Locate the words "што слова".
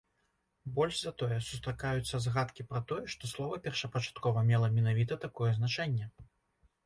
3.15-3.59